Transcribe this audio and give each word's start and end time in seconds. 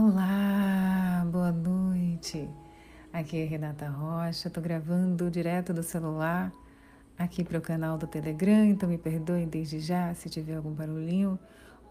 Olá, 0.00 1.26
boa 1.28 1.50
noite. 1.50 2.48
Aqui 3.12 3.38
é 3.38 3.44
Renata 3.44 3.88
Rocha, 3.88 4.46
estou 4.46 4.62
gravando 4.62 5.28
direto 5.28 5.74
do 5.74 5.82
celular 5.82 6.52
aqui 7.18 7.42
para 7.42 7.58
o 7.58 7.60
canal 7.60 7.98
do 7.98 8.06
Telegram, 8.06 8.64
então 8.64 8.88
me 8.88 8.96
perdoem 8.96 9.48
desde 9.48 9.80
já 9.80 10.14
se 10.14 10.30
tiver 10.30 10.54
algum 10.54 10.70
barulhinho. 10.70 11.36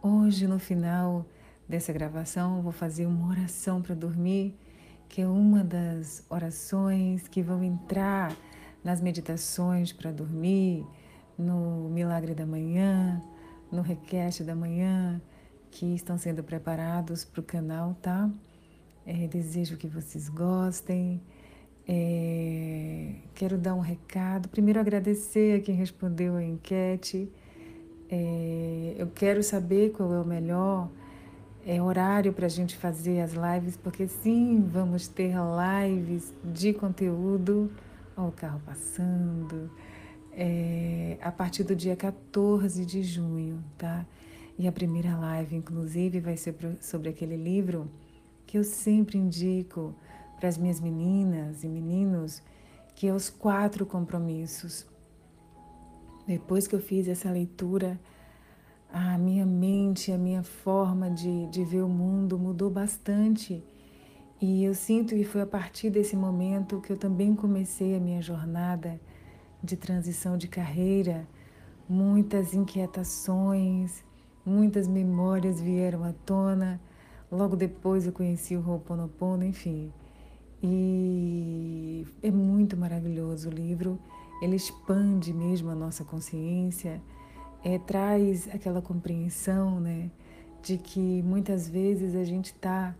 Hoje, 0.02 0.48
no 0.48 0.58
final 0.58 1.26
dessa 1.68 1.92
gravação, 1.92 2.62
vou 2.62 2.72
fazer 2.72 3.06
uma 3.06 3.28
oração 3.28 3.82
para 3.82 3.94
dormir, 3.94 4.58
que 5.10 5.22
é 5.22 5.28
uma 5.28 5.62
das 5.62 6.26
orações 6.30 7.28
que 7.28 7.44
vão 7.44 7.62
entrar 7.62 8.34
nas 8.86 9.02
meditações 9.02 9.92
para 9.92 10.14
dormir, 10.14 10.88
no 11.38 11.90
Milagre 11.90 12.34
da 12.34 12.46
Manhã, 12.46 13.22
no 13.70 13.82
Request 13.82 14.46
da 14.46 14.56
Manhã 14.56 15.22
que 15.78 15.94
estão 15.94 16.18
sendo 16.18 16.44
preparados 16.44 17.24
para 17.24 17.40
o 17.40 17.44
canal, 17.44 17.96
tá? 18.02 18.28
É, 19.06 19.28
desejo 19.28 19.78
que 19.78 19.88
vocês 19.88 20.28
gostem. 20.28 21.22
É, 21.88 23.14
quero 23.36 23.60
dar 23.60 23.76
um 23.76 23.80
recado. 23.80 24.50
Primeiro, 24.50 24.80
agradecer 24.80 25.60
a 25.60 25.62
quem 25.62 25.76
respondeu 25.76 26.36
a 26.36 26.44
enquete. 26.44 27.32
É, 28.10 28.96
eu 28.98 29.06
quero 29.14 29.44
saber 29.44 29.92
qual 29.92 30.12
é 30.16 30.20
o 30.20 30.26
melhor 30.26 30.90
é, 31.64 31.80
horário 31.80 32.34
para 32.34 32.48
a 32.48 32.50
gente 32.50 32.76
fazer 32.76 33.22
as 33.22 33.34
lives, 33.34 33.78
porque 33.78 34.08
sim, 34.08 34.68
vamos 34.68 35.08
ter 35.08 35.36
lives 35.86 36.34
de 36.44 36.74
conteúdo. 36.74 37.72
Olha 38.18 38.30
o 38.30 38.32
carro 38.32 38.60
passando. 38.66 39.70
É, 40.34 41.20
a 41.22 41.32
partir 41.32 41.64
do 41.64 41.76
dia 41.76 41.96
14 41.96 42.84
de 42.84 43.04
junho, 43.04 43.64
tá? 43.78 44.04
E 44.58 44.68
a 44.68 44.72
primeira 44.72 45.16
live, 45.16 45.56
inclusive, 45.56 46.20
vai 46.20 46.36
ser 46.36 46.56
sobre 46.82 47.10
aquele 47.10 47.38
livro 47.38 47.92
que 48.46 48.58
eu 48.58 48.64
sempre 48.64 49.18
indico 49.18 49.94
para 50.40 50.50
as 50.50 50.58
minhas 50.58 50.80
meninas 50.80 51.64
e 51.64 51.68
meninos, 51.68 52.42
que 52.96 53.08
é 53.08 53.14
Os 53.14 53.30
Quatro 53.30 53.86
Compromissos. 53.86 54.88
Depois 56.26 56.68
que 56.68 56.76
eu 56.76 56.80
fiz 56.80 57.08
essa 57.08 57.30
leitura, 57.30 58.00
a 58.92 59.18
minha 59.18 59.46
mente, 59.46 60.12
a 60.12 60.18
minha 60.18 60.42
forma 60.44 61.12
de, 61.12 61.46
de 61.48 61.64
ver 61.64 61.84
o 61.84 61.90
mundo 61.90 62.40
mudou 62.40 62.70
bastante. 62.70 63.64
E 64.42 64.64
eu 64.64 64.74
sinto 64.74 65.16
que 65.16 65.24
foi 65.24 65.42
a 65.42 65.46
partir 65.46 65.90
desse 65.90 66.16
momento 66.16 66.82
que 66.82 66.92
eu 66.92 66.98
também 66.98 67.36
comecei 67.36 67.96
a 67.96 68.00
minha 68.00 68.22
jornada 68.22 69.00
de 69.64 69.76
transição 69.76 70.38
de 70.38 70.48
carreira, 70.48 71.28
muitas 71.90 72.54
inquietações, 72.54 74.04
Muitas 74.48 74.88
memórias 74.88 75.60
vieram 75.60 76.06
à 76.06 76.14
tona. 76.26 76.80
Logo 77.30 77.58
depois 77.58 78.06
eu 78.06 78.14
conheci 78.14 78.56
o 78.56 78.66
Ho'oponopono, 78.66 79.44
enfim. 79.44 79.92
E 80.64 82.08
é 82.24 82.32
muito 82.32 82.78
maravilhoso 82.78 83.50
o 83.50 83.52
livro. 83.52 84.00
Ele 84.42 84.56
expande 84.56 85.34
mesmo 85.34 85.70
a 85.70 85.76
nossa 85.76 86.06
consciência, 86.06 87.02
é, 87.62 87.78
traz 87.78 88.48
aquela 88.48 88.82
compreensão, 88.82 89.82
né, 89.82 90.10
de 90.64 90.78
que 90.78 91.22
muitas 91.24 91.68
vezes 91.68 92.16
a 92.16 92.24
gente 92.24 92.54
está 92.54 92.96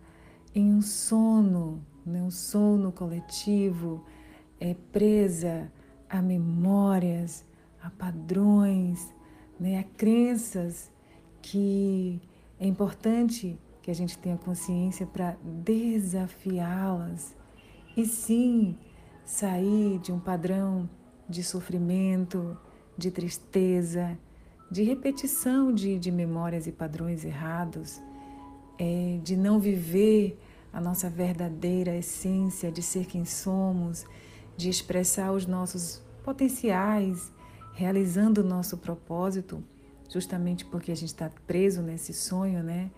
em 0.54 0.70
um 0.70 0.82
sono, 0.82 1.82
né, 2.04 2.22
um 2.22 2.30
sono 2.30 2.92
coletivo, 2.92 4.04
é 4.60 4.74
presa 4.92 5.72
a 6.10 6.20
memórias, 6.20 7.42
a 7.82 7.88
padrões, 7.88 9.14
né, 9.58 9.78
a 9.78 9.84
crenças 9.96 10.90
que 11.50 12.20
é 12.60 12.66
importante 12.66 13.58
que 13.80 13.90
a 13.90 13.94
gente 13.94 14.18
tenha 14.18 14.36
consciência 14.36 15.06
para 15.06 15.38
desafiá-las 15.42 17.34
e 17.96 18.04
sim 18.04 18.76
sair 19.24 19.98
de 19.98 20.12
um 20.12 20.20
padrão 20.20 20.88
de 21.26 21.42
sofrimento, 21.42 22.54
de 22.98 23.10
tristeza, 23.10 24.18
de 24.70 24.82
repetição 24.82 25.72
de, 25.72 25.98
de 25.98 26.12
memórias 26.12 26.66
e 26.66 26.72
padrões 26.72 27.24
errados, 27.24 27.98
é, 28.78 29.18
de 29.24 29.34
não 29.34 29.58
viver 29.58 30.38
a 30.70 30.82
nossa 30.82 31.08
verdadeira 31.08 31.96
essência 31.96 32.70
de 32.70 32.82
ser 32.82 33.06
quem 33.06 33.24
somos, 33.24 34.04
de 34.54 34.68
expressar 34.68 35.32
os 35.32 35.46
nossos 35.46 36.02
potenciais, 36.22 37.32
realizando 37.72 38.42
o 38.42 38.44
nosso 38.44 38.76
propósito 38.76 39.64
justamente 40.08 40.64
porque 40.64 40.90
a 40.90 40.96
gente 40.96 41.08
está 41.08 41.30
preso 41.46 41.82
nesse 41.82 42.12
sonho, 42.12 42.62
né? 42.62 42.90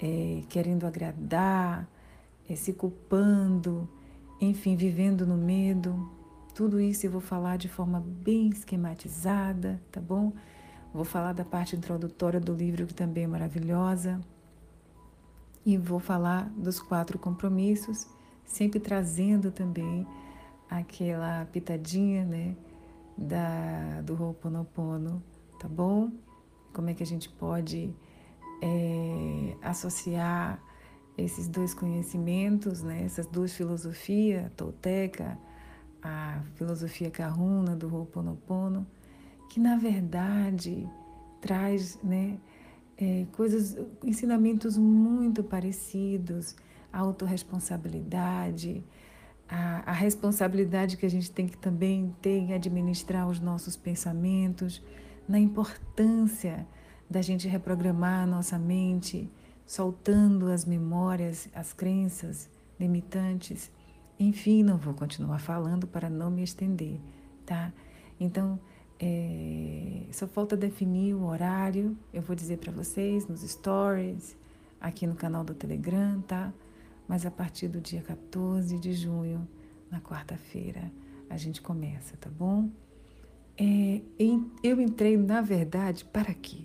É, 0.00 0.42
querendo 0.48 0.86
agradar, 0.86 1.88
é, 2.48 2.54
se 2.54 2.72
culpando, 2.72 3.88
enfim, 4.40 4.76
vivendo 4.76 5.26
no 5.26 5.36
medo. 5.36 6.10
Tudo 6.54 6.80
isso 6.80 7.06
eu 7.06 7.10
vou 7.10 7.20
falar 7.20 7.56
de 7.56 7.68
forma 7.68 8.00
bem 8.00 8.48
esquematizada, 8.48 9.80
tá 9.92 10.00
bom? 10.00 10.32
Vou 10.92 11.04
falar 11.04 11.32
da 11.32 11.44
parte 11.44 11.76
introdutória 11.76 12.40
do 12.40 12.54
livro, 12.54 12.86
que 12.86 12.94
também 12.94 13.24
é 13.24 13.26
maravilhosa. 13.26 14.20
E 15.64 15.76
vou 15.76 16.00
falar 16.00 16.48
dos 16.56 16.80
quatro 16.80 17.18
compromissos, 17.18 18.06
sempre 18.44 18.80
trazendo 18.80 19.52
também 19.52 20.06
aquela 20.68 21.44
pitadinha, 21.46 22.24
né, 22.24 22.56
da, 23.16 24.00
do 24.02 24.14
Ho'oponopono, 24.14 25.22
tá 25.58 25.68
bom? 25.68 26.10
Como 26.72 26.90
é 26.90 26.94
que 26.94 27.02
a 27.02 27.06
gente 27.06 27.28
pode 27.28 27.94
é, 28.62 29.56
associar 29.62 30.62
esses 31.16 31.48
dois 31.48 31.74
conhecimentos, 31.74 32.82
né, 32.82 33.02
essas 33.04 33.26
duas 33.26 33.52
filosofias, 33.52 34.46
a 34.46 34.50
tolteca, 34.50 35.38
a 36.02 36.40
filosofia 36.54 37.10
kahuna 37.10 37.74
do 37.74 37.92
Ho'oponopono, 37.92 38.86
que 39.50 39.58
na 39.58 39.76
verdade 39.76 40.88
traz 41.40 41.98
né, 42.02 42.38
é, 42.96 43.26
coisas, 43.32 43.76
ensinamentos 44.04 44.76
muito 44.76 45.42
parecidos, 45.42 46.54
a 46.92 47.00
autorresponsabilidade, 47.00 48.84
a, 49.48 49.90
a 49.90 49.92
responsabilidade 49.92 50.96
que 50.96 51.06
a 51.06 51.10
gente 51.10 51.30
tem 51.30 51.46
que 51.46 51.56
também 51.56 52.14
ter 52.20 52.38
em 52.38 52.52
administrar 52.52 53.28
os 53.28 53.40
nossos 53.40 53.76
pensamentos, 53.76 54.82
na 55.28 55.38
importância 55.38 56.66
da 57.08 57.20
gente 57.22 57.46
reprogramar 57.46 58.22
a 58.22 58.26
nossa 58.26 58.58
mente, 58.58 59.30
soltando 59.66 60.50
as 60.50 60.64
memórias, 60.64 61.48
as 61.54 61.72
crenças 61.72 62.48
limitantes. 62.80 63.70
Enfim, 64.18 64.62
não 64.62 64.76
vou 64.76 64.94
continuar 64.94 65.38
falando 65.38 65.86
para 65.86 66.08
não 66.08 66.30
me 66.30 66.42
estender, 66.42 66.98
tá? 67.44 67.72
Então, 68.18 68.58
é, 68.98 70.06
só 70.10 70.26
falta 70.26 70.56
definir 70.56 71.14
o 71.14 71.24
horário. 71.24 71.96
Eu 72.12 72.22
vou 72.22 72.34
dizer 72.34 72.58
para 72.58 72.72
vocês 72.72 73.28
nos 73.28 73.42
stories, 73.42 74.36
aqui 74.80 75.06
no 75.06 75.14
canal 75.14 75.44
do 75.44 75.54
Telegram, 75.54 76.20
tá? 76.22 76.52
Mas 77.06 77.24
a 77.24 77.30
partir 77.30 77.68
do 77.68 77.80
dia 77.80 78.02
14 78.02 78.78
de 78.78 78.92
junho, 78.92 79.46
na 79.90 80.00
quarta-feira, 80.00 80.90
a 81.30 81.36
gente 81.36 81.62
começa, 81.62 82.16
tá 82.16 82.28
bom? 82.28 82.68
É, 83.60 84.00
eu 84.62 84.80
entrei, 84.80 85.16
na 85.16 85.40
verdade, 85.40 86.04
para 86.04 86.32
quê? 86.32 86.58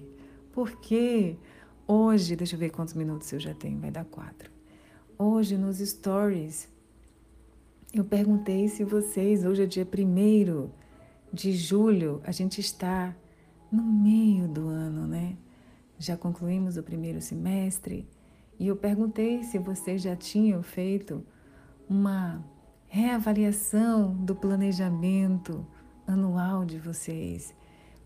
Porque 0.52 1.36
hoje, 1.88 2.36
deixa 2.36 2.56
eu 2.56 2.60
ver 2.60 2.70
quantos 2.70 2.94
minutos 2.94 3.34
eu 3.34 3.40
já 3.40 3.54
tenho, 3.54 3.80
vai 3.80 3.90
dar 3.90 4.06
quatro. 4.06 4.52
Hoje, 5.18 5.58
nos 5.58 5.80
stories, 5.80 6.70
eu 7.92 8.04
perguntei 8.04 8.68
se 8.68 8.84
vocês, 8.84 9.44
hoje 9.44 9.64
é 9.64 9.66
dia 9.66 9.88
1 9.88 10.70
de 11.32 11.52
julho, 11.54 12.22
a 12.24 12.32
gente 12.32 12.62
está 12.62 13.16
no 13.72 13.82
meio 13.82 14.48
do 14.48 14.68
ano, 14.68 15.08
né? 15.08 15.36
Já 15.98 16.16
concluímos 16.16 16.78
o 16.78 16.84
primeiro 16.84 17.20
semestre 17.22 18.08
e 18.60 18.68
eu 18.68 18.76
perguntei 18.76 19.44
se 19.44 19.58
vocês 19.58 20.04
já 20.04 20.16
tinham 20.16 20.62
feito 20.62 21.26
uma 21.90 22.46
reavaliação 22.88 24.14
do 24.14 24.36
planejamento 24.36 25.66
anual 26.08 26.66
de 26.66 26.78
vocês. 26.78 27.54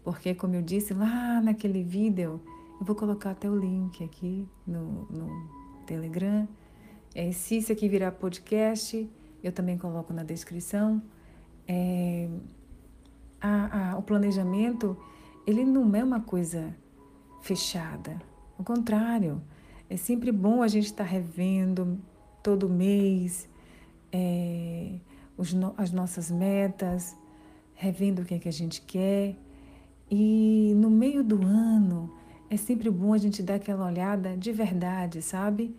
Porque, 0.04 0.34
como 0.34 0.56
eu 0.56 0.62
disse 0.62 0.94
lá 0.94 1.42
naquele 1.42 1.84
vídeo, 1.84 2.42
eu 2.80 2.86
vou 2.86 2.96
colocar 2.96 3.32
até 3.32 3.50
o 3.50 3.56
link 3.56 4.04
aqui 4.04 4.48
no, 4.66 5.06
no 5.10 5.50
Telegram. 5.86 6.48
É, 7.14 7.32
se 7.32 7.58
isso 7.58 7.72
aqui 7.72 7.90
virar 7.90 8.12
podcast, 8.12 9.10
eu 9.44 9.52
também 9.52 9.78
coloco 9.78 10.14
na 10.14 10.24
descrição. 10.24 11.02
É, 11.68 12.30
a, 13.42 13.92
a, 13.92 13.98
o 13.98 14.02
planejamento, 14.02 14.98
ele 15.46 15.66
não 15.66 15.94
é 15.96 16.04
uma 16.04 16.22
coisa 16.22 16.76
fechada. 17.42 18.22
Ao 18.58 18.64
contrário, 18.64 19.42
é 19.90 19.98
sempre 19.98 20.32
bom 20.32 20.62
a 20.62 20.68
gente 20.68 20.86
estar 20.86 21.04
tá 21.04 21.10
revendo 21.10 22.00
todo 22.42 22.70
mês 22.70 23.50
é, 24.12 25.00
os, 25.38 25.56
as 25.78 25.92
nossas 25.92 26.32
metas, 26.32 27.16
revendo 27.78 28.24
o 28.24 28.26
que 28.26 28.34
é 28.34 28.40
que 28.40 28.50
a 28.50 28.54
gente 28.54 28.82
quer. 28.82 29.36
E 30.12 30.74
no 30.76 30.90
meio 30.90 31.24
do 31.24 31.42
ano 31.44 32.12
é 32.50 32.58
sempre 32.58 32.90
bom 32.90 33.14
a 33.14 33.18
gente 33.18 33.42
dar 33.42 33.56
aquela 33.56 33.86
olhada 33.86 34.36
de 34.36 34.52
verdade, 34.52 35.22
sabe? 35.22 35.76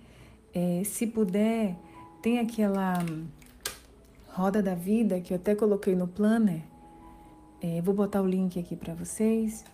É, 0.54 0.82
se 0.84 1.06
puder, 1.06 1.76
tem 2.22 2.38
aquela 2.38 3.04
roda 4.28 4.62
da 4.62 4.74
vida 4.74 5.20
que 5.20 5.32
eu 5.32 5.36
até 5.36 5.54
coloquei 5.54 5.94
no 5.94 6.06
planner. 6.06 6.62
É, 7.60 7.82
vou 7.82 7.94
botar 7.94 8.22
o 8.22 8.26
link 8.26 8.58
aqui 8.58 8.76
para 8.76 8.94
vocês, 8.94 9.64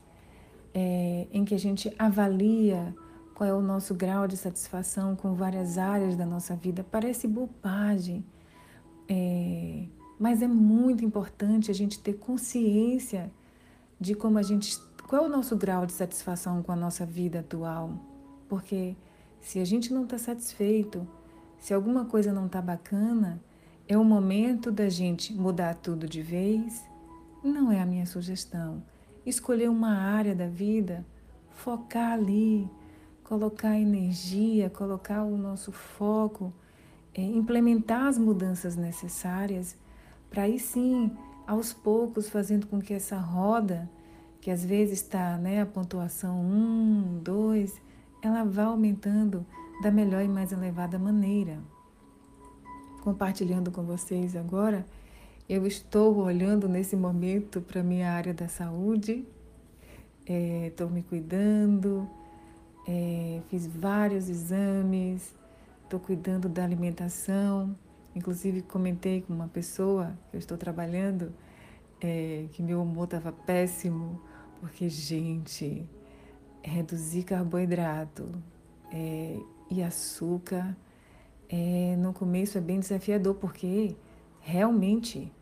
é, 0.73 1.26
em 1.31 1.44
que 1.44 1.55
a 1.55 1.59
gente 1.59 1.94
avalia 1.99 2.94
qual 3.35 3.50
é 3.50 3.53
o 3.53 3.61
nosso 3.61 3.94
grau 3.94 4.26
de 4.26 4.37
satisfação 4.37 5.15
com 5.15 5.35
várias 5.35 5.76
áreas 5.76 6.17
da 6.17 6.25
nossa 6.25 6.56
vida. 6.56 6.87
Parece 6.91 7.26
bobagem, 7.26 8.25
é, 9.09 9.85
mas 10.25 10.41
é 10.41 10.49
muito 10.49 11.05
importante 11.05 11.71
a 11.71 11.75
gente 11.75 11.99
ter 11.99 12.15
consciência 12.15 13.31
de 14.00 14.15
como 14.15 14.38
a 14.38 14.43
gente. 14.43 14.81
Qual 15.06 15.23
é 15.23 15.26
o 15.26 15.29
nosso 15.29 15.55
grau 15.55 15.85
de 15.85 15.93
satisfação 15.93 16.62
com 16.62 16.73
a 16.73 16.76
nossa 16.76 17.05
vida 17.05 17.41
atual? 17.41 17.93
Porque 18.49 18.97
se 19.38 19.61
a 19.61 19.67
gente 19.67 19.93
não 19.93 20.05
está 20.05 20.17
satisfeito, 20.17 21.06
se 21.59 21.75
alguma 21.75 22.06
coisa 22.06 22.32
não 22.32 22.47
está 22.47 22.62
bacana, 22.62 23.38
é 23.87 23.99
o 23.99 24.03
momento 24.03 24.73
da 24.73 24.88
gente 24.88 25.31
mudar 25.35 25.75
tudo 25.75 26.09
de 26.09 26.23
vez. 26.23 26.82
Não 27.43 27.71
é 27.71 27.82
a 27.82 27.85
minha 27.85 28.06
sugestão. 28.06 28.82
Escolher 29.26 29.69
uma 29.69 29.94
área 29.94 30.35
da 30.35 30.47
vida, 30.47 31.05
focar 31.50 32.12
ali, 32.12 32.67
colocar 33.23 33.79
energia, 33.79 34.71
colocar 34.71 35.23
o 35.23 35.37
nosso 35.37 35.71
foco, 35.71 36.50
é, 37.12 37.21
implementar 37.21 38.06
as 38.06 38.17
mudanças 38.17 38.75
necessárias, 38.75 39.76
para 40.34 40.42
aí 40.42 40.58
sim, 40.58 41.12
aos 41.46 41.72
poucos, 41.72 42.28
fazendo 42.28 42.66
com 42.66 42.81
que 42.81 42.92
essa 42.92 43.16
roda, 43.16 43.88
que 44.40 44.50
às 44.50 44.64
vezes 44.64 45.00
está 45.00 45.38
né, 45.38 45.62
a 45.62 45.66
pontuação 45.66 46.40
1, 46.40 47.20
2, 47.22 47.81
ela 48.20 48.42
vá 48.42 48.64
aumentando 48.64 49.46
da 49.81 49.92
melhor 49.92 50.25
e 50.25 50.28
mais 50.28 50.50
elevada 50.50 50.98
maneira. 50.98 51.60
Compartilhando 53.04 53.70
com 53.70 53.84
vocês 53.84 54.34
agora, 54.34 54.84
eu 55.48 55.69
estou 55.69 56.16
olhando 56.16 56.69
nesse 56.69 56.96
momento 56.96 57.60
para 57.60 57.80
minha 57.84 58.10
área 58.10 58.34
da 58.34 58.48
saúde, 58.48 59.25
estou 60.26 60.88
é, 60.88 60.90
me 60.90 61.04
cuidando, 61.04 62.10
é, 62.88 63.40
fiz 63.50 63.69
vários 63.69 64.28
exames, 64.28 65.32
estou 65.84 66.00
cuidando 66.00 66.48
da 66.48 66.64
alimentação. 66.64 67.76
Inclusive, 68.14 68.62
comentei 68.62 69.22
com 69.22 69.32
uma 69.32 69.49
pessoa 69.49 70.16
que 70.31 70.37
eu 70.37 70.38
estou 70.38 70.56
trabalhando 70.56 71.32
é, 72.00 72.46
que 72.52 72.62
meu 72.62 72.82
humor 72.82 73.05
estava 73.05 73.32
péssimo, 73.32 74.20
porque, 74.61 74.88
gente, 74.88 75.88
reduzir 76.62 77.25
carboidrato 77.25 78.31
é, 78.93 79.38
e 79.70 79.82
açúcar 79.82 80.76
é, 81.49 81.96
no 81.96 82.12
começo 82.12 82.56
é 82.56 82.61
bem 82.61 82.81
desafiador, 82.81 83.34
porque 83.34 83.96
realmente 84.40 85.32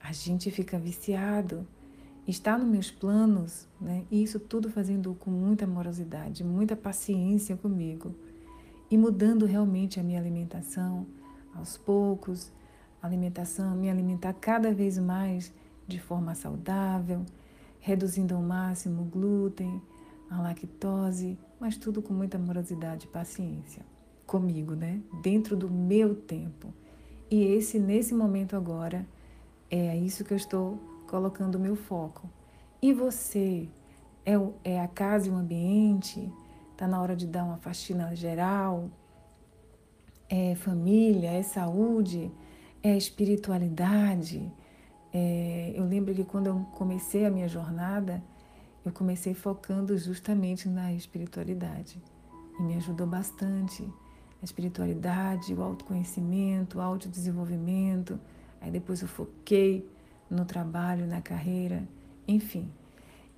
a 0.00 0.12
gente 0.12 0.50
fica 0.50 0.78
viciado 0.78 1.66
está 2.30 2.58
nos 2.58 2.68
meus 2.68 2.90
planos, 2.90 3.66
né? 3.80 4.04
E 4.10 4.22
isso 4.22 4.38
tudo 4.38 4.70
fazendo 4.70 5.14
com 5.14 5.30
muita 5.30 5.64
amorosidade, 5.64 6.44
muita 6.44 6.76
paciência 6.76 7.56
comigo 7.56 8.14
e 8.90 8.98
mudando 8.98 9.46
realmente 9.46 9.98
a 9.98 10.02
minha 10.02 10.20
alimentação 10.20 11.06
aos 11.58 11.76
poucos, 11.76 12.50
alimentação, 13.02 13.74
me 13.74 13.90
alimentar 13.90 14.32
cada 14.34 14.72
vez 14.72 14.98
mais 14.98 15.52
de 15.86 15.98
forma 15.98 16.34
saudável, 16.34 17.24
reduzindo 17.80 18.34
ao 18.34 18.42
máximo 18.42 19.02
o 19.02 19.04
glúten, 19.04 19.80
a 20.30 20.40
lactose, 20.40 21.38
mas 21.58 21.76
tudo 21.76 22.02
com 22.02 22.12
muita 22.12 22.36
amorosidade 22.36 23.06
e 23.06 23.08
paciência 23.08 23.82
comigo, 24.26 24.74
né? 24.74 25.00
Dentro 25.22 25.56
do 25.56 25.70
meu 25.70 26.14
tempo. 26.14 26.72
E 27.30 27.42
esse 27.42 27.78
nesse 27.78 28.14
momento 28.14 28.54
agora 28.54 29.06
é 29.70 29.96
isso 29.96 30.24
que 30.24 30.32
eu 30.32 30.36
estou 30.36 30.78
colocando 31.06 31.54
o 31.54 31.58
meu 31.58 31.74
foco. 31.74 32.28
E 32.80 32.92
você? 32.92 33.68
É, 34.24 34.34
é 34.62 34.80
a 34.80 34.86
casa 34.86 35.28
e 35.28 35.30
o 35.30 35.34
ambiente? 35.34 36.30
Está 36.72 36.86
na 36.86 37.00
hora 37.00 37.16
de 37.16 37.26
dar 37.26 37.44
uma 37.44 37.56
faxina 37.56 38.14
geral? 38.14 38.90
É 40.28 40.54
família? 40.54 41.30
É 41.30 41.42
saúde? 41.42 42.30
É 42.82 42.96
espiritualidade? 42.96 44.52
É, 45.12 45.72
eu 45.74 45.84
lembro 45.84 46.14
que 46.14 46.24
quando 46.24 46.48
eu 46.48 46.66
comecei 46.72 47.24
a 47.24 47.30
minha 47.30 47.48
jornada, 47.48 48.22
eu 48.84 48.92
comecei 48.92 49.34
focando 49.34 49.96
justamente 49.96 50.68
na 50.68 50.92
espiritualidade. 50.92 52.00
E 52.58 52.62
me 52.62 52.74
ajudou 52.76 53.06
bastante. 53.06 53.82
A 54.40 54.44
espiritualidade, 54.44 55.52
o 55.54 55.62
autoconhecimento, 55.62 56.78
o 56.78 56.80
autodesenvolvimento. 56.80 58.20
Aí 58.60 58.70
depois 58.70 59.00
eu 59.02 59.08
foquei 59.08 59.88
no 60.30 60.44
trabalho, 60.44 61.06
na 61.06 61.20
carreira, 61.20 61.88
enfim. 62.26 62.70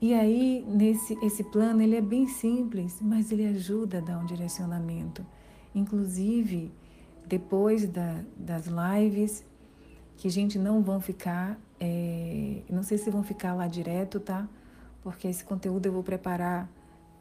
E 0.01 0.15
aí, 0.15 0.65
nesse 0.67 1.15
esse 1.23 1.45
plano, 1.45 1.83
ele 1.83 1.95
é 1.95 2.01
bem 2.01 2.27
simples, 2.27 2.99
mas 3.01 3.31
ele 3.31 3.47
ajuda 3.47 3.99
a 3.99 4.01
dar 4.01 4.19
um 4.19 4.27
direcionamento. 4.27 5.25
Inclusive, 5.75 6.73
depois 7.31 7.89
da, 7.89 8.23
das 8.37 8.67
lives, 8.67 9.45
que 10.17 10.27
a 10.29 10.31
gente 10.31 10.59
não 10.59 10.83
vão 10.83 11.01
ficar, 11.01 11.59
é, 11.79 12.63
não 12.69 12.83
sei 12.83 12.99
se 12.99 13.09
vão 13.11 13.23
ficar 13.23 13.55
lá 13.55 13.67
direto, 13.67 14.19
tá? 14.19 14.49
Porque 15.03 15.29
esse 15.29 15.45
conteúdo 15.45 15.87
eu 15.87 15.93
vou 15.93 16.03
preparar, 16.03 16.69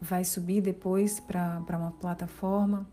vai 0.01 0.25
subir 0.25 0.61
depois 0.61 1.19
para 1.19 1.63
uma 1.69 1.91
plataforma. 1.91 2.87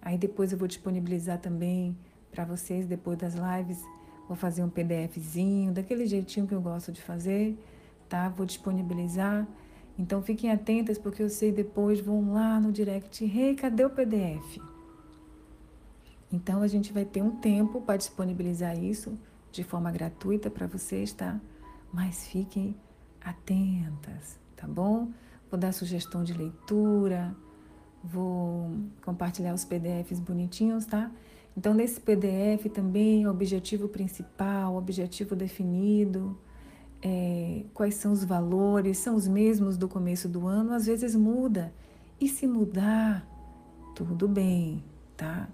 Aí 0.00 0.16
depois 0.16 0.52
eu 0.52 0.58
vou 0.58 0.68
disponibilizar 0.68 1.38
também 1.38 1.96
para 2.30 2.44
vocês, 2.44 2.86
depois 2.86 3.18
das 3.18 3.34
lives, 3.34 3.84
Vou 4.30 4.36
fazer 4.36 4.62
um 4.62 4.70
PDFzinho, 4.70 5.72
daquele 5.72 6.06
jeitinho 6.06 6.46
que 6.46 6.54
eu 6.54 6.60
gosto 6.60 6.92
de 6.92 7.02
fazer, 7.02 7.58
tá? 8.08 8.28
Vou 8.28 8.46
disponibilizar. 8.46 9.44
Então 9.98 10.22
fiquem 10.22 10.52
atentas, 10.52 10.98
porque 10.98 11.20
eu 11.20 11.28
sei 11.28 11.50
depois 11.50 11.98
vão 11.98 12.32
lá 12.32 12.60
no 12.60 12.70
direct, 12.70 13.24
hey, 13.24 13.56
cadê 13.56 13.84
o 13.84 13.90
PDF? 13.90 14.69
Então 16.32 16.62
a 16.62 16.68
gente 16.68 16.92
vai 16.92 17.04
ter 17.04 17.22
um 17.22 17.32
tempo 17.36 17.80
para 17.80 17.96
disponibilizar 17.96 18.78
isso 18.78 19.18
de 19.50 19.64
forma 19.64 19.90
gratuita 19.90 20.48
para 20.48 20.66
vocês, 20.66 21.12
tá? 21.12 21.40
Mas 21.92 22.28
fiquem 22.28 22.76
atentas, 23.20 24.38
tá 24.56 24.66
bom? 24.66 25.10
Vou 25.50 25.58
dar 25.58 25.72
sugestão 25.72 26.22
de 26.22 26.32
leitura, 26.32 27.34
vou 28.02 28.70
compartilhar 29.04 29.52
os 29.52 29.64
PDFs 29.64 30.20
bonitinhos, 30.20 30.86
tá? 30.86 31.10
Então, 31.56 31.74
nesse 31.74 32.00
PDF 32.00 32.70
também, 32.72 33.26
o 33.26 33.30
objetivo 33.30 33.88
principal, 33.88 34.74
o 34.74 34.76
objetivo 34.76 35.34
definido, 35.34 36.38
é, 37.02 37.64
quais 37.74 37.94
são 37.96 38.12
os 38.12 38.24
valores, 38.24 38.98
são 38.98 39.16
os 39.16 39.26
mesmos 39.26 39.76
do 39.76 39.88
começo 39.88 40.28
do 40.28 40.46
ano, 40.46 40.72
às 40.72 40.86
vezes 40.86 41.14
muda. 41.16 41.72
E 42.20 42.28
se 42.28 42.46
mudar, 42.46 43.26
tudo 43.94 44.28
bem, 44.28 44.84
tá? 45.16 45.48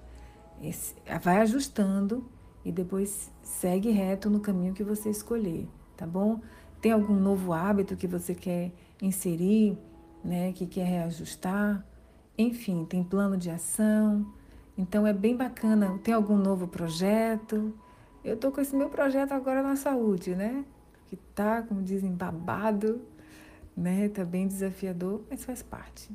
Vai 1.22 1.38
ajustando 1.38 2.24
e 2.64 2.72
depois 2.72 3.30
segue 3.42 3.90
reto 3.90 4.28
no 4.28 4.40
caminho 4.40 4.74
que 4.74 4.82
você 4.82 5.10
escolher, 5.10 5.68
tá 5.96 6.06
bom? 6.06 6.40
Tem 6.80 6.92
algum 6.92 7.14
novo 7.14 7.52
hábito 7.52 7.96
que 7.96 8.06
você 8.06 8.34
quer 8.34 8.72
inserir, 9.00 9.78
né, 10.24 10.52
que 10.52 10.66
quer 10.66 10.84
reajustar? 10.84 11.84
Enfim, 12.36 12.84
tem 12.84 13.02
plano 13.02 13.36
de 13.36 13.50
ação 13.50 14.26
então 14.78 15.06
é 15.06 15.12
bem 15.12 15.36
bacana. 15.36 15.98
Tem 16.02 16.12
algum 16.12 16.36
novo 16.36 16.68
projeto? 16.68 17.72
Eu 18.22 18.34
estou 18.34 18.52
com 18.52 18.60
esse 18.60 18.76
meu 18.76 18.88
projeto 18.88 19.32
agora 19.32 19.62
na 19.62 19.76
saúde, 19.76 20.34
né? 20.34 20.64
Que 21.06 21.16
tá, 21.16 21.62
como 21.62 21.82
dizem, 21.82 22.12
babado, 22.12 23.00
né? 23.76 24.08
Tá 24.08 24.24
bem 24.24 24.46
desafiador, 24.46 25.22
mas 25.30 25.44
faz 25.44 25.62
parte, 25.62 26.10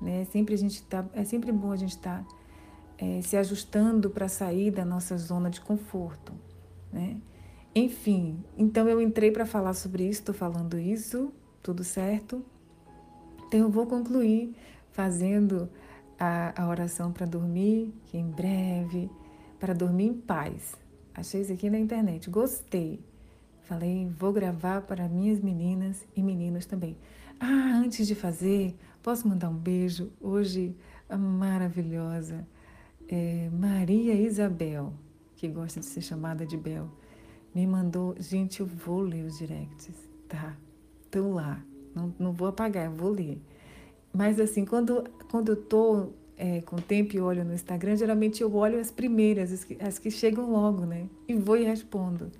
né? 0.00 0.24
Sempre 0.26 0.54
a 0.54 0.58
gente 0.58 0.82
tá, 0.84 1.04
é 1.12 1.24
sempre 1.24 1.52
bom 1.52 1.72
a 1.72 1.76
gente 1.76 1.90
estar 1.90 2.22
tá, 2.22 2.34
é, 2.98 3.20
se 3.22 3.36
ajustando 3.36 4.10
para 4.10 4.28
sair 4.28 4.70
da 4.70 4.84
nossa 4.84 5.16
zona 5.16 5.50
de 5.50 5.60
conforto, 5.60 6.32
né? 6.92 7.16
Enfim, 7.74 8.42
então 8.56 8.88
eu 8.88 9.02
entrei 9.02 9.30
para 9.30 9.44
falar 9.44 9.74
sobre 9.74 10.04
isso, 10.04 10.20
estou 10.20 10.34
falando 10.34 10.78
isso, 10.78 11.30
tudo 11.62 11.84
certo. 11.84 12.42
Então 13.46 13.60
eu 13.60 13.70
vou 13.70 13.86
concluir 13.86 14.56
fazendo 14.92 15.68
a, 16.18 16.62
a 16.62 16.68
oração 16.68 17.12
para 17.12 17.26
dormir, 17.26 17.92
que 18.06 18.16
em 18.16 18.30
breve, 18.30 19.10
para 19.60 19.74
dormir 19.74 20.06
em 20.06 20.14
paz. 20.14 20.74
Achei 21.14 21.42
isso 21.42 21.52
aqui 21.52 21.68
na 21.68 21.78
internet, 21.78 22.30
gostei. 22.30 22.98
Falei, 23.64 24.08
vou 24.18 24.32
gravar 24.32 24.82
para 24.82 25.06
minhas 25.06 25.40
meninas 25.40 26.06
e 26.16 26.22
meninos 26.22 26.64
também. 26.64 26.96
Ah, 27.38 27.78
antes 27.84 28.06
de 28.06 28.14
fazer, 28.14 28.74
posso 29.02 29.28
mandar 29.28 29.50
um 29.50 29.56
beijo? 29.56 30.10
Hoje, 30.18 30.74
a 31.10 31.18
maravilhosa 31.18 32.46
é, 33.08 33.48
Maria 33.52 34.14
Isabel, 34.14 34.92
que 35.36 35.48
gosta 35.48 35.80
de 35.80 35.86
ser 35.86 36.00
chamada 36.00 36.44
de 36.46 36.56
Bel, 36.56 36.88
me 37.54 37.66
mandou. 37.66 38.14
Gente, 38.18 38.60
eu 38.60 38.66
vou 38.66 39.00
ler 39.00 39.24
os 39.24 39.38
directs, 39.38 39.90
tá? 40.28 40.56
Estão 41.02 41.32
lá. 41.32 41.62
Não, 41.94 42.14
não 42.18 42.32
vou 42.32 42.48
apagar, 42.48 42.86
eu 42.86 42.92
vou 42.92 43.10
ler. 43.10 43.40
Mas 44.12 44.40
assim, 44.40 44.64
quando, 44.64 45.04
quando 45.30 45.52
eu 45.52 45.56
tô 45.56 46.08
é, 46.36 46.60
com 46.62 46.76
tempo 46.76 47.16
e 47.16 47.20
olho 47.20 47.44
no 47.44 47.54
Instagram, 47.54 47.96
geralmente 47.96 48.42
eu 48.42 48.54
olho 48.54 48.78
as 48.78 48.90
primeiras, 48.90 49.52
as 49.52 49.64
que, 49.64 49.76
as 49.82 49.98
que 49.98 50.10
chegam 50.10 50.50
logo, 50.50 50.84
né? 50.84 51.08
E 51.28 51.34
vou 51.34 51.56
e 51.56 51.64
respondo. 51.64 52.30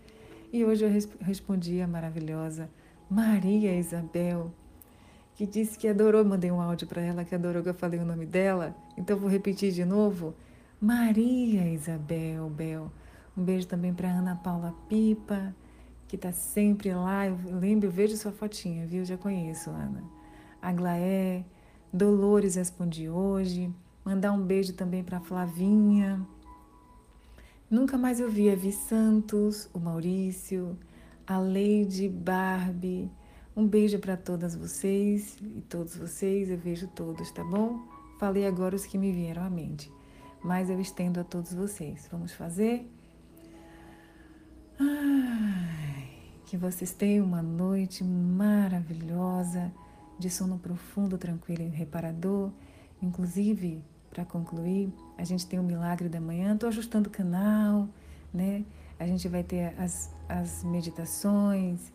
E 0.52 0.64
hoje 0.64 0.84
eu 0.84 0.90
respondi 1.20 1.80
a 1.80 1.86
maravilhosa 1.86 2.68
Maria 3.08 3.78
Isabel, 3.78 4.52
que 5.34 5.46
disse 5.46 5.78
que 5.78 5.86
adorou, 5.86 6.24
mandei 6.24 6.50
um 6.50 6.60
áudio 6.60 6.86
para 6.86 7.02
ela 7.02 7.24
que 7.24 7.34
adorou 7.34 7.62
que 7.62 7.68
eu 7.68 7.74
falei 7.74 8.00
o 8.00 8.04
nome 8.04 8.26
dela, 8.26 8.74
então 8.96 9.16
vou 9.16 9.28
repetir 9.28 9.70
de 9.72 9.84
novo. 9.84 10.34
Maria 10.80 11.72
Isabel 11.72 12.50
Bel. 12.50 12.92
Um 13.36 13.42
beijo 13.42 13.66
também 13.66 13.94
para 13.94 14.10
Ana 14.10 14.36
Paula 14.36 14.74
Pipa, 14.88 15.54
que 16.06 16.16
está 16.16 16.32
sempre 16.32 16.92
lá. 16.94 17.26
Eu 17.26 17.38
lembro, 17.58 17.86
eu 17.86 17.90
vejo 17.90 18.16
sua 18.16 18.32
fotinha, 18.32 18.86
viu? 18.86 19.04
Já 19.04 19.16
conheço, 19.16 19.70
Ana. 19.70 20.04
Aglaé, 20.60 21.44
Dolores 21.92 22.56
respondi 22.56 23.08
hoje. 23.08 23.72
Mandar 24.04 24.32
um 24.32 24.42
beijo 24.42 24.74
também 24.74 25.02
para 25.02 25.18
Flavinha. 25.20 26.20
Nunca 27.70 27.96
mais 27.96 28.20
eu 28.20 28.30
vi 28.30 28.50
a 28.50 28.54
Vi 28.54 28.70
Santos, 28.70 29.68
o 29.72 29.80
Maurício, 29.80 30.78
a 31.26 31.38
Leide 31.38 32.08
Barbie. 32.08 33.10
Um 33.56 33.66
beijo 33.66 33.98
para 33.98 34.16
todas 34.16 34.54
vocês 34.54 35.38
e 35.40 35.62
todos 35.62 35.96
vocês, 35.96 36.50
eu 36.50 36.58
vejo 36.58 36.86
todos, 36.88 37.30
tá 37.32 37.42
bom? 37.42 37.80
Falei 38.20 38.46
agora 38.46 38.76
os 38.76 38.84
que 38.84 38.98
me 38.98 39.10
vieram 39.10 39.42
à 39.42 39.50
mente, 39.50 39.90
mas 40.46 40.70
eu 40.70 40.80
estendo 40.80 41.18
a 41.18 41.24
todos 41.24 41.52
vocês. 41.52 42.08
Vamos 42.10 42.32
fazer? 42.32 42.88
Ai, 44.78 46.08
que 46.46 46.56
vocês 46.56 46.92
tenham 46.92 47.26
uma 47.26 47.42
noite 47.42 48.04
maravilhosa, 48.04 49.72
de 50.16 50.30
sono 50.30 50.56
profundo, 50.56 51.18
tranquilo 51.18 51.62
e 51.62 51.68
reparador. 51.68 52.52
Inclusive, 53.02 53.82
para 54.08 54.24
concluir, 54.24 54.92
a 55.18 55.24
gente 55.24 55.44
tem 55.46 55.58
o 55.58 55.64
Milagre 55.64 56.08
da 56.08 56.20
Manhã. 56.20 56.54
Estou 56.54 56.68
ajustando 56.68 57.08
o 57.08 57.12
canal, 57.12 57.88
né? 58.32 58.64
A 59.00 59.06
gente 59.06 59.26
vai 59.26 59.42
ter 59.42 59.74
as, 59.76 60.14
as 60.28 60.62
meditações, 60.62 61.92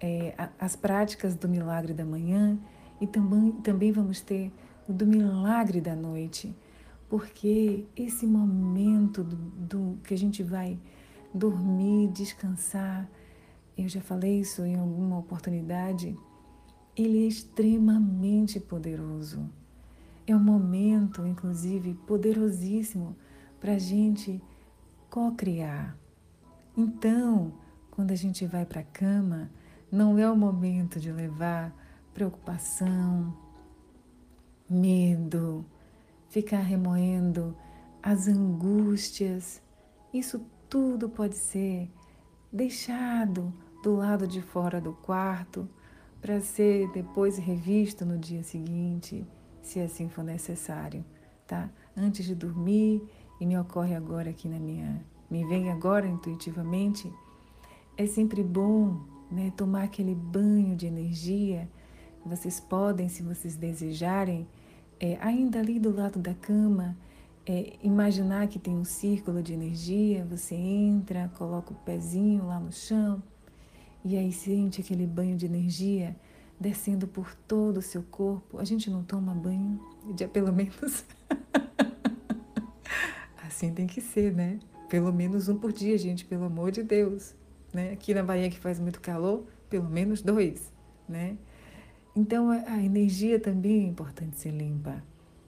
é, 0.00 0.34
as 0.58 0.74
práticas 0.74 1.34
do 1.34 1.46
Milagre 1.46 1.92
da 1.92 2.06
Manhã 2.06 2.58
e 3.02 3.06
também, 3.06 3.52
também 3.52 3.92
vamos 3.92 4.22
ter 4.22 4.50
o 4.88 4.94
do 4.94 5.06
Milagre 5.06 5.80
da 5.80 5.94
Noite, 5.94 6.56
porque 7.12 7.84
esse 7.94 8.26
momento 8.26 9.22
do, 9.22 9.36
do 9.36 9.98
que 10.02 10.14
a 10.14 10.16
gente 10.16 10.42
vai 10.42 10.80
dormir, 11.34 12.08
descansar, 12.08 13.06
eu 13.76 13.86
já 13.86 14.00
falei 14.00 14.40
isso 14.40 14.64
em 14.64 14.76
alguma 14.76 15.18
oportunidade, 15.18 16.18
ele 16.96 17.22
é 17.22 17.28
extremamente 17.28 18.58
poderoso. 18.58 19.46
É 20.26 20.34
um 20.34 20.42
momento, 20.42 21.26
inclusive, 21.26 21.92
poderosíssimo 22.06 23.14
para 23.60 23.74
a 23.74 23.78
gente 23.78 24.42
co-criar. 25.10 25.94
Então, 26.74 27.52
quando 27.90 28.12
a 28.12 28.16
gente 28.16 28.46
vai 28.46 28.64
para 28.64 28.80
a 28.80 28.84
cama, 28.84 29.50
não 29.90 30.18
é 30.18 30.30
o 30.30 30.34
momento 30.34 30.98
de 30.98 31.12
levar 31.12 31.76
preocupação, 32.14 33.36
medo, 34.66 35.66
ficar 36.32 36.60
remoendo 36.60 37.54
as 38.02 38.26
angústias. 38.26 39.60
Isso 40.14 40.40
tudo 40.68 41.10
pode 41.10 41.36
ser 41.36 41.90
deixado 42.50 43.52
do 43.82 43.94
lado 43.94 44.26
de 44.26 44.40
fora 44.40 44.80
do 44.80 44.94
quarto 44.94 45.68
para 46.22 46.40
ser 46.40 46.90
depois 46.92 47.36
revisto 47.36 48.06
no 48.06 48.16
dia 48.16 48.42
seguinte 48.42 49.26
se 49.60 49.78
assim 49.78 50.08
for 50.08 50.24
necessário, 50.24 51.04
tá? 51.46 51.70
Antes 51.94 52.24
de 52.24 52.34
dormir, 52.34 53.02
e 53.38 53.46
me 53.46 53.58
ocorre 53.58 53.94
agora 53.94 54.30
aqui 54.30 54.48
na 54.48 54.58
minha, 54.58 55.04
me 55.30 55.44
vem 55.44 55.70
agora 55.70 56.06
intuitivamente, 56.06 57.12
é 57.96 58.06
sempre 58.06 58.42
bom, 58.42 59.00
né, 59.30 59.52
tomar 59.56 59.84
aquele 59.84 60.14
banho 60.14 60.74
de 60.76 60.86
energia. 60.86 61.68
Vocês 62.24 62.58
podem, 62.58 63.08
se 63.08 63.22
vocês 63.22 63.54
desejarem, 63.56 64.48
é, 65.02 65.18
ainda 65.20 65.58
ali 65.58 65.80
do 65.80 65.92
lado 65.92 66.20
da 66.20 66.32
cama, 66.32 66.96
é, 67.44 67.72
imaginar 67.82 68.46
que 68.46 68.56
tem 68.56 68.72
um 68.72 68.84
círculo 68.84 69.42
de 69.42 69.52
energia, 69.52 70.24
você 70.24 70.54
entra, 70.54 71.28
coloca 71.36 71.72
o 71.72 71.74
pezinho 71.74 72.46
lá 72.46 72.60
no 72.60 72.70
chão 72.70 73.20
e 74.04 74.16
aí 74.16 74.32
sente 74.32 74.80
aquele 74.80 75.04
banho 75.04 75.36
de 75.36 75.44
energia 75.44 76.14
descendo 76.58 77.08
por 77.08 77.34
todo 77.34 77.78
o 77.78 77.82
seu 77.82 78.04
corpo. 78.04 78.60
A 78.60 78.64
gente 78.64 78.88
não 78.88 79.02
toma 79.02 79.34
banho, 79.34 79.80
de 80.14 80.28
pelo 80.28 80.52
menos. 80.54 81.04
assim 83.42 83.74
tem 83.74 83.88
que 83.88 84.00
ser, 84.00 84.32
né? 84.32 84.60
Pelo 84.88 85.12
menos 85.12 85.48
um 85.48 85.58
por 85.58 85.72
dia, 85.72 85.98
gente, 85.98 86.24
pelo 86.24 86.44
amor 86.44 86.70
de 86.70 86.84
Deus. 86.84 87.34
Né? 87.72 87.90
Aqui 87.90 88.14
na 88.14 88.22
Bahia 88.22 88.48
que 88.48 88.58
faz 88.58 88.78
muito 88.78 89.00
calor, 89.00 89.44
pelo 89.68 89.90
menos 89.90 90.22
dois, 90.22 90.72
né? 91.08 91.36
Então 92.14 92.50
a 92.50 92.82
energia 92.82 93.40
também 93.40 93.84
é 93.84 93.88
importante 93.88 94.36
ser 94.36 94.50
limpa. 94.50 95.02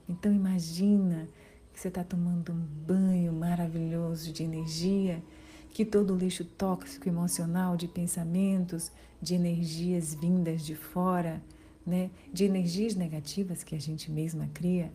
Então 0.09 0.33
imagina 0.33 1.29
que 1.73 1.81
você 1.81 1.89
está 1.89 2.03
tomando 2.03 2.53
um 2.53 2.67
banho 2.87 3.33
maravilhoso 3.33 4.33
de 4.33 4.43
energia 4.43 5.23
que 5.71 5.85
todo 5.85 6.15
o 6.15 6.17
lixo 6.17 6.45
tóxico 6.45 7.09
emocional 7.09 7.77
de 7.77 7.87
pensamentos, 7.87 8.91
de 9.21 9.35
energias 9.35 10.15
vindas 10.15 10.65
de 10.65 10.75
fora, 10.75 11.43
né, 11.85 12.11
de 12.33 12.45
energias 12.45 12.95
negativas 12.95 13.63
que 13.63 13.75
a 13.75 13.81
gente 13.81 14.11
mesma 14.11 14.49
cria, 14.55 14.91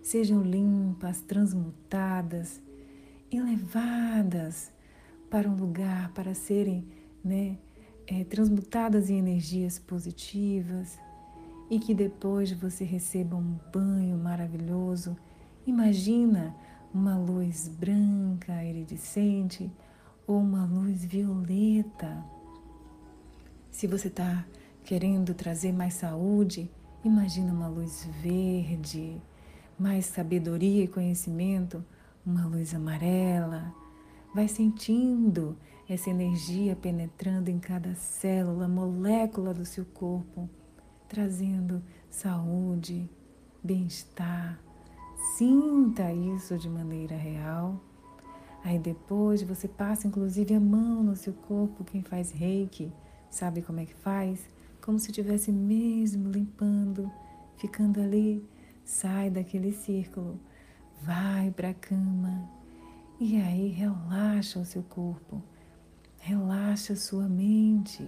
sejam 0.00 0.40
limpas, 0.40 1.20
transmutadas 1.20 2.62
e 3.30 3.40
levadas 3.40 4.72
para 5.28 5.50
um 5.50 5.56
lugar 5.56 6.12
para 6.12 6.32
serem 6.32 6.86
né, 7.22 7.58
é, 8.06 8.24
transmutadas 8.24 9.10
em 9.10 9.18
energias 9.18 9.78
positivas 9.78 10.96
e 11.70 11.78
que 11.78 11.94
depois 11.94 12.50
você 12.50 12.84
receba 12.84 13.36
um 13.36 13.56
banho 13.72 14.18
maravilhoso. 14.18 15.16
Imagina 15.64 16.54
uma 16.92 17.16
luz 17.16 17.68
branca, 17.68 18.64
iridescente, 18.64 19.70
ou 20.26 20.38
uma 20.38 20.64
luz 20.64 21.04
violeta. 21.04 22.24
Se 23.70 23.86
você 23.86 24.08
está 24.08 24.44
querendo 24.84 25.32
trazer 25.32 25.72
mais 25.72 25.94
saúde, 25.94 26.68
imagina 27.04 27.52
uma 27.52 27.68
luz 27.68 28.08
verde, 28.20 29.22
mais 29.78 30.06
sabedoria 30.06 30.84
e 30.84 30.88
conhecimento, 30.88 31.84
uma 32.26 32.46
luz 32.46 32.74
amarela. 32.74 33.72
Vai 34.34 34.48
sentindo 34.48 35.56
essa 35.88 36.10
energia 36.10 36.74
penetrando 36.74 37.48
em 37.50 37.58
cada 37.58 37.94
célula, 37.94 38.66
molécula 38.66 39.54
do 39.54 39.64
seu 39.64 39.84
corpo, 39.84 40.48
trazendo 41.10 41.82
saúde, 42.08 43.06
bem-estar. 43.62 44.58
Sinta 45.36 46.10
isso 46.10 46.56
de 46.56 46.70
maneira 46.70 47.16
real 47.16 47.78
Aí 48.62 48.78
depois 48.78 49.42
você 49.42 49.66
passa 49.66 50.06
inclusive 50.06 50.54
a 50.54 50.60
mão 50.60 51.02
no 51.02 51.16
seu 51.16 51.32
corpo, 51.32 51.84
quem 51.84 52.02
faz 52.02 52.30
reiki, 52.30 52.92
sabe 53.30 53.62
como 53.62 53.80
é 53.80 53.86
que 53.86 53.94
faz? 53.94 54.46
Como 54.82 54.98
se 54.98 55.10
estivesse 55.10 55.50
mesmo 55.50 56.30
limpando, 56.30 57.10
ficando 57.56 58.00
ali, 58.00 58.46
sai 58.84 59.30
daquele 59.30 59.72
círculo, 59.72 60.38
vai 61.02 61.50
para 61.50 61.70
a 61.70 61.74
cama 61.74 62.48
e 63.18 63.36
aí 63.40 63.68
relaxa 63.68 64.58
o 64.58 64.64
seu 64.64 64.82
corpo, 64.82 65.42
relaxa 66.18 66.92
a 66.92 66.96
sua 66.96 67.28
mente, 67.28 68.06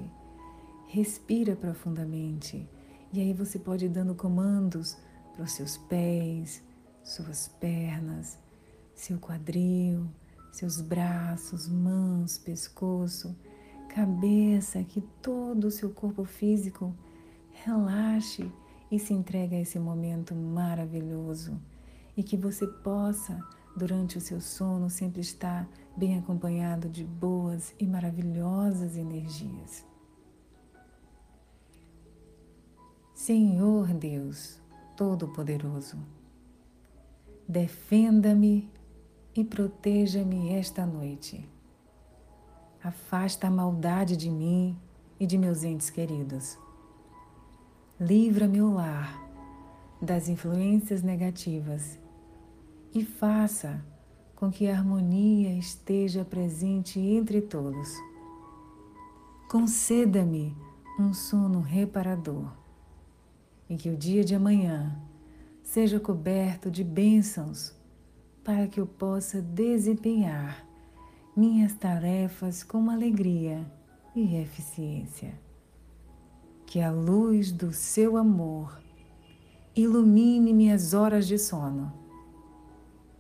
respira 0.89 1.57
profundamente. 1.57 2.69
E 3.13 3.21
aí 3.21 3.35
você 3.35 3.59
pode 3.59 3.85
ir 3.85 3.91
dando 3.91 4.15
comandos 4.15 4.97
para 5.35 5.45
os 5.45 5.53
seus 5.53 5.77
pés, 5.77 6.63
suas 7.05 7.47
pernas, 7.47 8.39
seu 8.95 9.19
quadril, 9.19 10.09
seus 10.51 10.81
braços, 10.81 11.69
mãos, 11.69 12.39
pescoço, 12.39 13.37
cabeça, 13.89 14.83
que 14.83 15.03
todo 15.21 15.67
o 15.67 15.71
seu 15.71 15.91
corpo 15.91 16.25
físico 16.25 16.95
relaxe 17.65 18.51
e 18.91 18.99
se 18.99 19.13
entregue 19.13 19.57
a 19.57 19.61
esse 19.61 19.79
momento 19.79 20.35
maravilhoso 20.35 21.61
e 22.17 22.23
que 22.23 22.37
você 22.37 22.67
possa, 22.67 23.39
durante 23.77 24.17
o 24.17 24.21
seu 24.23 24.41
sono, 24.41 24.89
sempre 24.89 25.21
estar 25.21 25.69
bem 25.97 26.19
acompanhado 26.19 26.89
de 26.89 27.05
boas 27.05 27.75
e 27.79 27.87
maravilhosas 27.87 28.97
energias. 28.97 29.92
Senhor 33.25 33.87
Deus 33.95 34.61
Todo-Poderoso, 34.97 35.97
defenda-me 37.47 38.69
e 39.33 39.45
proteja-me 39.45 40.49
esta 40.49 40.85
noite. 40.85 41.49
Afasta 42.83 43.47
a 43.47 43.51
maldade 43.51 44.17
de 44.17 44.29
mim 44.29 44.77
e 45.21 45.25
de 45.25 45.39
meus 45.39 45.63
entes 45.63 45.89
queridos. 45.89 46.59
Livra 48.01 48.49
meu 48.49 48.75
lar 48.75 49.17
das 50.01 50.29
influências 50.29 51.01
negativas 51.01 52.01
e 52.93 53.05
faça 53.05 53.87
com 54.35 54.51
que 54.51 54.67
a 54.69 54.77
harmonia 54.77 55.57
esteja 55.57 56.25
presente 56.25 56.99
entre 56.99 57.41
todos. 57.41 57.95
Conceda-me 59.49 60.57
um 60.99 61.15
sono 61.15 61.61
reparador 61.61 62.62
e 63.73 63.77
que 63.77 63.89
o 63.89 63.97
dia 63.97 64.23
de 64.23 64.35
amanhã 64.35 64.95
seja 65.63 65.99
coberto 65.99 66.71
de 66.71 66.85
bênçãos 66.85 67.75
para 68.45 68.67
que 68.69 68.79
eu 68.79 68.87
possa 68.87 69.41
desempenhar 69.41 70.63
minhas 71.35 71.73
tarefas 71.73 72.63
com 72.63 72.91
alegria 72.91 73.65
e 74.15 74.37
eficiência. 74.37 75.33
Que 76.67 76.83
a 76.83 76.91
luz 76.91 77.51
do 77.51 77.73
seu 77.73 78.19
amor 78.19 78.79
ilumine 79.75 80.53
minhas 80.53 80.93
horas 80.93 81.27
de 81.27 81.39
sono. 81.39 81.91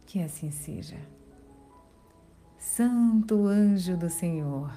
Que 0.04 0.20
assim 0.20 0.50
seja. 0.50 0.98
Santo 2.58 3.46
anjo 3.46 3.96
do 3.96 4.10
Senhor, 4.10 4.70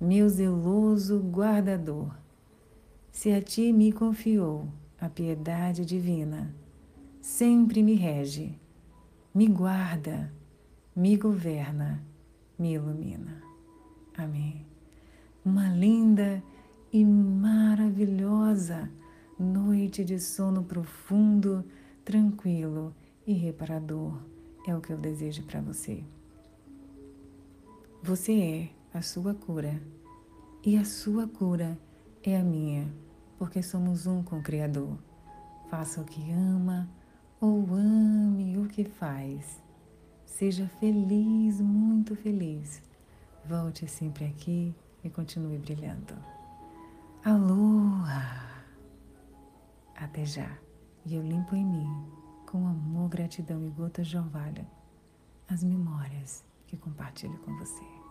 meu 0.00 0.30
zeloso 0.30 1.18
guardador, 1.18 2.21
se 3.12 3.30
a 3.30 3.42
ti 3.42 3.72
me 3.72 3.92
confiou 3.92 4.72
a 4.98 5.08
piedade 5.08 5.84
divina, 5.84 6.52
sempre 7.20 7.82
me 7.82 7.94
rege, 7.94 8.58
me 9.34 9.46
guarda, 9.46 10.32
me 10.96 11.16
governa, 11.18 12.02
me 12.58 12.72
ilumina. 12.72 13.42
Amém. 14.16 14.66
Uma 15.44 15.68
linda 15.68 16.42
e 16.90 17.04
maravilhosa 17.04 18.90
noite 19.38 20.04
de 20.04 20.18
sono 20.18 20.64
profundo, 20.64 21.64
tranquilo 22.04 22.94
e 23.26 23.34
reparador 23.34 24.18
é 24.66 24.74
o 24.74 24.80
que 24.80 24.92
eu 24.92 24.98
desejo 24.98 25.42
para 25.42 25.60
você. 25.60 26.02
Você 28.02 28.32
é 28.32 28.98
a 28.98 29.02
sua 29.02 29.34
cura 29.34 29.80
e 30.64 30.78
a 30.78 30.84
sua 30.84 31.28
cura 31.28 31.78
é 32.30 32.38
a 32.38 32.44
minha, 32.44 32.92
porque 33.38 33.62
somos 33.62 34.06
um 34.06 34.22
com 34.22 34.38
o 34.38 34.42
Criador. 34.42 34.96
Faça 35.68 36.00
o 36.00 36.04
que 36.04 36.30
ama 36.30 36.88
ou 37.40 37.66
ame 37.74 38.58
o 38.58 38.66
que 38.66 38.84
faz. 38.84 39.62
Seja 40.24 40.68
feliz, 40.80 41.60
muito 41.60 42.14
feliz. 42.14 42.82
Volte 43.44 43.88
sempre 43.88 44.24
aqui 44.24 44.74
e 45.02 45.10
continue 45.10 45.58
brilhando. 45.58 46.14
Aloha! 47.24 48.62
Até 49.96 50.24
já. 50.24 50.58
E 51.04 51.14
eu 51.14 51.22
limpo 51.22 51.56
em 51.56 51.64
mim, 51.64 52.06
com 52.46 52.66
amor, 52.66 53.08
gratidão 53.08 53.64
e 53.66 53.70
gotas 53.70 54.06
de 54.06 54.16
orvalho, 54.16 54.66
as 55.48 55.64
memórias 55.64 56.44
que 56.66 56.76
compartilho 56.76 57.38
com 57.38 57.56
você. 57.58 58.01